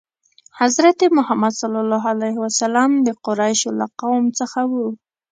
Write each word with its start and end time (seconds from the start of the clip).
حضرت 0.59 0.99
محمد 1.17 1.53
ﷺ 1.61 2.89
د 3.07 3.07
قریشو 3.25 3.69
له 3.79 3.85
قوم 4.01 4.23
څخه 4.39 4.61
و. 4.71 4.73